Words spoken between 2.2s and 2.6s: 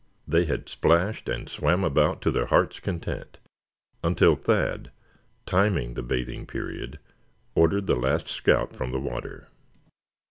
to their